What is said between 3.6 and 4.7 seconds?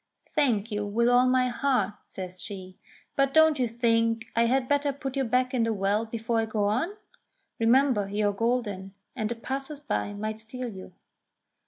think I had